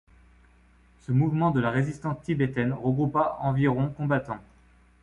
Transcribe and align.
Ce 1.05 1.11
mouvement 1.11 1.51
de 1.51 1.59
la 1.59 1.69
résistance 1.69 2.19
tibétaine 2.23 2.73
regroupa 2.73 3.37
environ 3.39 3.89
combattants. 3.91 4.41